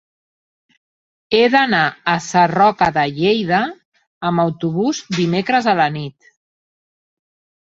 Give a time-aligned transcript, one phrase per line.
[1.39, 1.81] He d'anar
[2.13, 3.61] a Sarroca de Lleida
[4.31, 6.33] amb autobús dimecres a la nit.